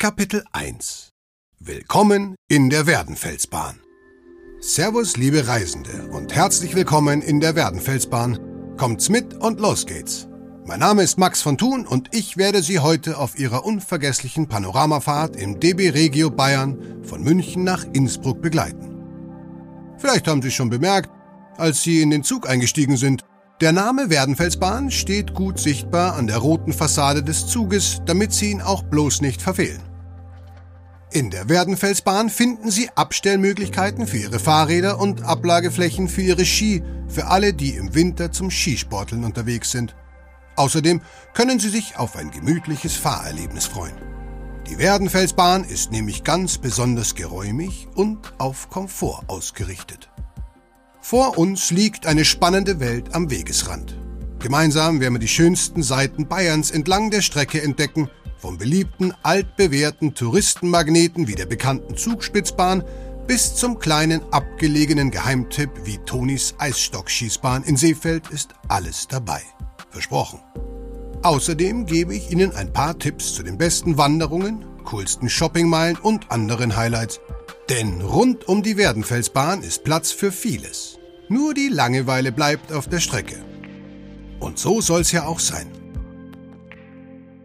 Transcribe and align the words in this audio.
Kapitel 0.00 0.44
1 0.52 1.10
Willkommen 1.58 2.34
in 2.48 2.70
der 2.70 2.86
Werdenfelsbahn. 2.86 3.80
Servus, 4.58 5.18
liebe 5.18 5.46
Reisende, 5.46 6.08
und 6.10 6.34
herzlich 6.34 6.74
willkommen 6.74 7.20
in 7.20 7.38
der 7.38 7.54
Werdenfelsbahn. 7.54 8.76
Kommt's 8.78 9.10
mit 9.10 9.34
und 9.34 9.60
los 9.60 9.84
geht's. 9.84 10.26
Mein 10.64 10.80
Name 10.80 11.02
ist 11.02 11.18
Max 11.18 11.42
von 11.42 11.58
Thun 11.58 11.86
und 11.86 12.14
ich 12.14 12.38
werde 12.38 12.62
Sie 12.62 12.78
heute 12.78 13.18
auf 13.18 13.38
Ihrer 13.38 13.66
unvergesslichen 13.66 14.48
Panoramafahrt 14.48 15.36
im 15.36 15.60
DB 15.60 15.90
Regio 15.90 16.30
Bayern 16.30 17.02
von 17.02 17.22
München 17.22 17.64
nach 17.64 17.84
Innsbruck 17.92 18.40
begleiten. 18.40 18.96
Vielleicht 19.98 20.26
haben 20.28 20.40
Sie 20.40 20.50
schon 20.50 20.70
bemerkt, 20.70 21.10
als 21.58 21.82
Sie 21.82 22.00
in 22.00 22.08
den 22.08 22.24
Zug 22.24 22.48
eingestiegen 22.48 22.96
sind, 22.96 23.26
der 23.60 23.72
Name 23.72 24.08
Werdenfelsbahn 24.08 24.90
steht 24.90 25.34
gut 25.34 25.58
sichtbar 25.58 26.14
an 26.14 26.26
der 26.26 26.38
roten 26.38 26.72
Fassade 26.72 27.22
des 27.22 27.46
Zuges, 27.48 28.00
damit 28.06 28.32
Sie 28.32 28.50
ihn 28.50 28.62
auch 28.62 28.82
bloß 28.82 29.20
nicht 29.20 29.42
verfehlen. 29.42 29.89
In 31.12 31.30
der 31.30 31.48
Werdenfelsbahn 31.48 32.30
finden 32.30 32.70
Sie 32.70 32.88
Abstellmöglichkeiten 32.94 34.06
für 34.06 34.18
Ihre 34.18 34.38
Fahrräder 34.38 35.00
und 35.00 35.22
Ablageflächen 35.22 36.08
für 36.08 36.22
Ihre 36.22 36.44
Ski, 36.44 36.84
für 37.08 37.26
alle, 37.26 37.52
die 37.52 37.70
im 37.70 37.96
Winter 37.96 38.30
zum 38.30 38.48
Skisporteln 38.48 39.24
unterwegs 39.24 39.72
sind. 39.72 39.96
Außerdem 40.54 41.00
können 41.34 41.58
Sie 41.58 41.68
sich 41.68 41.96
auf 41.96 42.14
ein 42.14 42.30
gemütliches 42.30 42.94
Fahrerlebnis 42.94 43.66
freuen. 43.66 43.96
Die 44.68 44.78
Werdenfelsbahn 44.78 45.64
ist 45.64 45.90
nämlich 45.90 46.22
ganz 46.22 46.58
besonders 46.58 47.16
geräumig 47.16 47.88
und 47.96 48.32
auf 48.38 48.70
Komfort 48.70 49.24
ausgerichtet. 49.26 50.10
Vor 51.00 51.38
uns 51.38 51.72
liegt 51.72 52.06
eine 52.06 52.24
spannende 52.24 52.78
Welt 52.78 53.16
am 53.16 53.30
Wegesrand. 53.30 53.98
Gemeinsam 54.38 55.00
werden 55.00 55.14
wir 55.14 55.18
die 55.18 55.26
schönsten 55.26 55.82
Seiten 55.82 56.28
Bayerns 56.28 56.70
entlang 56.70 57.10
der 57.10 57.22
Strecke 57.22 57.60
entdecken 57.60 58.08
vom 58.40 58.58
beliebten, 58.58 59.12
altbewährten 59.22 60.14
Touristenmagneten 60.14 61.28
wie 61.28 61.34
der 61.34 61.46
bekannten 61.46 61.96
Zugspitzbahn 61.96 62.82
bis 63.26 63.54
zum 63.54 63.78
kleinen 63.78 64.22
abgelegenen 64.32 65.10
Geheimtipp 65.10 65.70
wie 65.84 65.98
Tonis 65.98 66.54
Eisstockschießbahn 66.58 67.62
in 67.62 67.76
Seefeld 67.76 68.28
ist 68.30 68.50
alles 68.68 69.06
dabei. 69.06 69.40
Versprochen. 69.90 70.40
Außerdem 71.22 71.86
gebe 71.86 72.14
ich 72.14 72.30
Ihnen 72.32 72.52
ein 72.52 72.72
paar 72.72 72.98
Tipps 72.98 73.34
zu 73.34 73.42
den 73.42 73.58
besten 73.58 73.98
Wanderungen, 73.98 74.64
coolsten 74.84 75.28
Shoppingmeilen 75.28 75.96
und 75.96 76.32
anderen 76.32 76.76
Highlights. 76.76 77.20
Denn 77.68 78.00
rund 78.00 78.48
um 78.48 78.62
die 78.62 78.76
Werdenfelsbahn 78.76 79.62
ist 79.62 79.84
Platz 79.84 80.10
für 80.10 80.32
vieles. 80.32 80.98
Nur 81.28 81.54
die 81.54 81.68
Langeweile 81.68 82.32
bleibt 82.32 82.72
auf 82.72 82.88
der 82.88 82.98
Strecke. 82.98 83.36
Und 84.40 84.58
so 84.58 84.80
soll's 84.80 85.12
ja 85.12 85.26
auch 85.26 85.38
sein. 85.38 85.68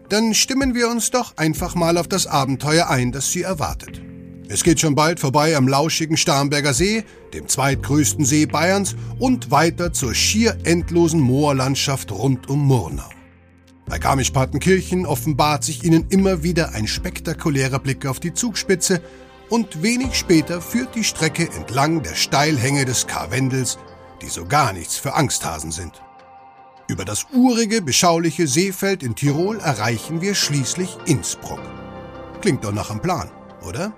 Dann 0.10 0.34
stimmen 0.34 0.76
wir 0.76 0.90
uns 0.90 1.12
doch 1.12 1.38
einfach 1.38 1.76
mal 1.76 1.98
auf 1.98 2.08
das 2.08 2.28
Abenteuer 2.28 2.90
ein, 2.90 3.12
das 3.12 3.32
Sie 3.32 3.42
erwartet. 3.42 4.02
Es 4.48 4.64
geht 4.64 4.80
schon 4.80 4.94
bald 4.94 5.20
vorbei 5.20 5.56
am 5.58 5.68
lauschigen 5.68 6.18
Starnberger 6.18 6.74
See, 6.74 7.04
dem 7.34 7.48
zweitgrößten 7.48 8.24
See 8.26 8.46
Bayerns, 8.46 8.96
und 9.18 9.50
weiter 9.50 9.92
zur 9.92 10.14
schier 10.14 10.58
endlosen 10.64 11.20
Moorlandschaft 11.20 12.12
rund 12.12 12.48
um 12.50 12.68
Murnau. 12.68 13.10
Bei 13.88 13.98
Garmisch-Partenkirchen 13.98 15.06
offenbart 15.06 15.64
sich 15.64 15.84
Ihnen 15.84 16.08
immer 16.10 16.44
wieder 16.44 16.74
ein 16.74 16.88
spektakulärer 16.88 17.80
Blick 17.80 18.06
auf 18.06 18.20
die 18.20 18.34
Zugspitze 18.34 19.02
und 19.50 19.82
wenig 19.82 20.16
später 20.16 20.62
führt 20.62 20.96
die 20.96 21.04
Strecke 21.04 21.50
entlang 21.56 22.04
der 22.04 22.16
Steilhänge 22.16 22.86
des 22.86 23.08
Karwendels, 23.08 23.78
die 24.22 24.30
so 24.30 24.46
gar 24.46 24.74
nichts 24.74 24.98
für 24.98 25.14
Angsthasen 25.14 25.72
sind. 25.72 26.02
Über 26.88 27.04
das 27.04 27.26
urige, 27.34 27.82
beschauliche 27.82 28.46
Seefeld 28.46 29.02
in 29.02 29.16
Tirol 29.16 29.60
erreichen 29.60 30.22
wir 30.22 30.36
schließlich 30.36 30.98
Innsbruck. 31.06 31.62
Klingt 32.42 32.64
doch 32.64 32.72
nach 32.72 32.92
einem 32.92 33.02
Plan, 33.02 33.32
oder? 33.68 33.92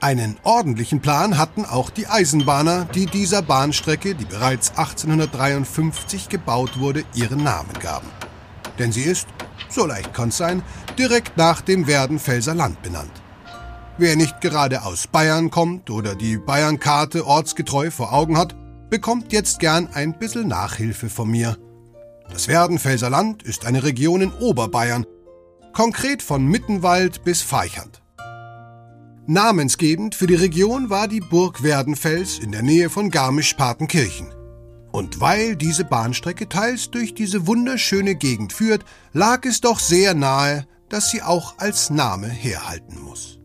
Einen 0.00 0.36
ordentlichen 0.42 1.00
Plan 1.00 1.38
hatten 1.38 1.64
auch 1.64 1.88
die 1.88 2.06
Eisenbahner, 2.06 2.84
die 2.94 3.06
dieser 3.06 3.40
Bahnstrecke, 3.40 4.14
die 4.14 4.26
bereits 4.26 4.70
1853 4.76 6.28
gebaut 6.28 6.78
wurde, 6.78 7.04
ihren 7.14 7.42
Namen 7.42 7.72
gaben. 7.80 8.08
Denn 8.78 8.92
sie 8.92 9.02
ist, 9.02 9.26
so 9.70 9.86
leicht 9.86 10.12
kann's 10.12 10.36
sein, 10.36 10.62
direkt 10.98 11.38
nach 11.38 11.62
dem 11.62 11.86
Werdenfelser 11.86 12.54
Land 12.54 12.82
benannt. 12.82 13.10
Wer 13.96 14.16
nicht 14.16 14.42
gerade 14.42 14.84
aus 14.84 15.06
Bayern 15.06 15.50
kommt 15.50 15.88
oder 15.90 16.14
die 16.14 16.36
Bayernkarte 16.36 17.26
ortsgetreu 17.26 17.90
vor 17.90 18.12
Augen 18.12 18.36
hat, 18.36 18.54
bekommt 18.90 19.32
jetzt 19.32 19.60
gern 19.60 19.88
ein 19.92 20.18
bisschen 20.18 20.48
Nachhilfe 20.48 21.08
von 21.08 21.30
mir. 21.30 21.56
Das 22.30 22.48
Werdenfelser 22.48 23.10
Land 23.10 23.42
ist 23.42 23.66
eine 23.66 23.82
Region 23.82 24.20
in 24.20 24.32
Oberbayern, 24.32 25.06
konkret 25.72 26.22
von 26.22 26.44
Mittenwald 26.44 27.24
bis 27.24 27.42
Feichand. 27.42 28.02
Namensgebend 29.26 30.14
für 30.14 30.26
die 30.26 30.34
Region 30.34 30.88
war 30.88 31.06
die 31.06 31.20
Burg 31.20 31.62
Werdenfels 31.62 32.38
in 32.38 32.50
der 32.50 32.62
Nähe 32.62 32.88
von 32.88 33.10
Garmisch-Partenkirchen. 33.10 34.28
Und 34.90 35.20
weil 35.20 35.54
diese 35.54 35.84
Bahnstrecke 35.84 36.48
teils 36.48 36.90
durch 36.90 37.14
diese 37.14 37.46
wunderschöne 37.46 38.14
Gegend 38.14 38.54
führt, 38.54 38.84
lag 39.12 39.44
es 39.44 39.60
doch 39.60 39.80
sehr 39.80 40.14
nahe, 40.14 40.66
dass 40.88 41.10
sie 41.10 41.22
auch 41.22 41.58
als 41.58 41.90
Name 41.90 42.26
herhalten 42.26 42.98
muss. 43.02 43.38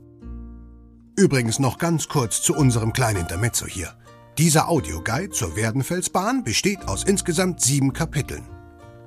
Übrigens 1.17 1.59
noch 1.59 1.77
ganz 1.77 2.07
kurz 2.07 2.41
zu 2.41 2.55
unserem 2.55 2.93
kleinen 2.93 3.19
Intermezzo 3.19 3.67
hier. 3.67 3.93
Dieser 4.39 4.67
Audioguide 4.67 5.29
zur 5.29 5.55
Werdenfelsbahn 5.55 6.43
besteht 6.43 6.87
aus 6.87 7.03
insgesamt 7.03 7.61
sieben 7.61 7.93
Kapiteln. 7.93 8.43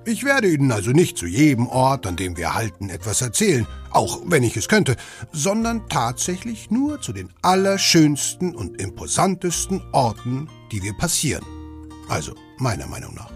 Ich 0.04 0.22
werde 0.22 0.48
Ihnen 0.48 0.70
also 0.70 0.92
nicht 0.92 1.18
zu 1.18 1.26
jedem 1.26 1.66
Ort, 1.66 2.06
an 2.06 2.14
dem 2.14 2.36
wir 2.36 2.54
halten, 2.54 2.90
etwas 2.90 3.22
erzählen, 3.22 3.66
auch 3.90 4.20
wenn 4.24 4.44
ich 4.44 4.56
es 4.56 4.68
könnte, 4.68 4.94
sondern 5.32 5.88
tatsächlich 5.88 6.70
nur 6.70 7.00
zu 7.00 7.12
den 7.12 7.30
allerschönsten 7.42 8.54
und 8.54 8.80
imposantesten 8.80 9.82
Orten, 9.90 10.48
die 10.70 10.80
wir 10.84 10.92
passieren. 10.92 11.44
Also 12.08 12.32
meiner 12.58 12.86
Meinung 12.86 13.16
nach. 13.16 13.32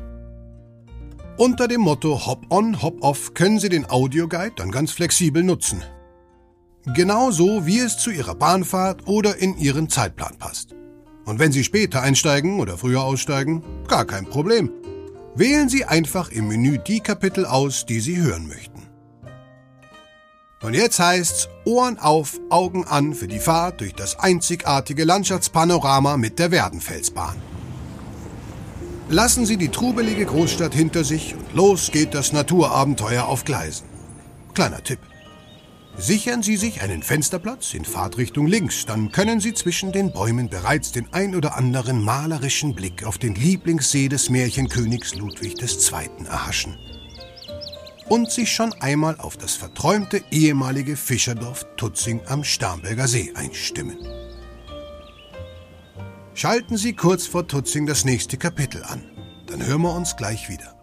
Unter 1.38 1.66
dem 1.66 1.80
Motto 1.80 2.24
Hop 2.24 2.46
on, 2.50 2.82
Hop 2.82 3.02
off 3.02 3.34
können 3.34 3.58
Sie 3.58 3.68
den 3.68 3.90
Audioguide 3.90 4.54
dann 4.54 4.70
ganz 4.70 4.92
flexibel 4.92 5.42
nutzen. 5.42 5.82
Genauso 6.94 7.66
wie 7.66 7.80
es 7.80 7.98
zu 7.98 8.10
Ihrer 8.10 8.36
Bahnfahrt 8.36 9.08
oder 9.08 9.38
in 9.38 9.58
Ihren 9.58 9.88
Zeitplan 9.88 10.38
passt. 10.38 10.76
Und 11.30 11.38
wenn 11.38 11.52
Sie 11.52 11.62
später 11.62 12.02
einsteigen 12.02 12.58
oder 12.58 12.76
früher 12.76 13.04
aussteigen, 13.04 13.62
gar 13.86 14.04
kein 14.04 14.26
Problem. 14.26 14.68
Wählen 15.36 15.68
Sie 15.68 15.84
einfach 15.84 16.28
im 16.32 16.48
Menü 16.48 16.78
die 16.78 16.98
Kapitel 16.98 17.46
aus, 17.46 17.86
die 17.86 18.00
Sie 18.00 18.16
hören 18.16 18.48
möchten. 18.48 18.88
Und 20.60 20.74
jetzt 20.74 20.98
heißt's 20.98 21.48
Ohren 21.64 22.00
auf, 22.00 22.40
Augen 22.50 22.84
an 22.84 23.14
für 23.14 23.28
die 23.28 23.38
Fahrt 23.38 23.80
durch 23.80 23.94
das 23.94 24.18
einzigartige 24.18 25.04
Landschaftspanorama 25.04 26.16
mit 26.16 26.40
der 26.40 26.50
Werdenfelsbahn. 26.50 27.36
Lassen 29.08 29.46
Sie 29.46 29.56
die 29.56 29.68
trubelige 29.68 30.26
Großstadt 30.26 30.74
hinter 30.74 31.04
sich 31.04 31.36
und 31.36 31.54
los 31.54 31.92
geht 31.92 32.12
das 32.12 32.32
Naturabenteuer 32.32 33.26
auf 33.26 33.44
Gleisen. 33.44 33.86
Kleiner 34.52 34.82
Tipp. 34.82 34.98
Sichern 36.00 36.42
Sie 36.42 36.56
sich 36.56 36.80
einen 36.80 37.02
Fensterplatz 37.02 37.74
in 37.74 37.84
Fahrtrichtung 37.84 38.46
links, 38.46 38.86
dann 38.86 39.12
können 39.12 39.38
Sie 39.38 39.52
zwischen 39.52 39.92
den 39.92 40.12
Bäumen 40.12 40.48
bereits 40.48 40.92
den 40.92 41.12
ein 41.12 41.36
oder 41.36 41.58
anderen 41.58 42.02
malerischen 42.02 42.74
Blick 42.74 43.04
auf 43.04 43.18
den 43.18 43.34
Lieblingssee 43.34 44.08
des 44.08 44.30
Märchenkönigs 44.30 45.14
Ludwig 45.16 45.60
II. 45.60 46.26
erhaschen. 46.26 46.78
Und 48.08 48.30
sich 48.30 48.50
schon 48.50 48.72
einmal 48.80 49.20
auf 49.20 49.36
das 49.36 49.54
verträumte 49.56 50.22
ehemalige 50.30 50.96
Fischerdorf 50.96 51.66
Tutzing 51.76 52.22
am 52.26 52.44
Starnberger 52.44 53.06
See 53.06 53.34
einstimmen. 53.34 53.98
Schalten 56.32 56.78
Sie 56.78 56.94
kurz 56.94 57.26
vor 57.26 57.46
Tutzing 57.46 57.84
das 57.86 58.06
nächste 58.06 58.38
Kapitel 58.38 58.82
an. 58.84 59.02
Dann 59.46 59.64
hören 59.66 59.82
wir 59.82 59.94
uns 59.94 60.16
gleich 60.16 60.48
wieder. 60.48 60.79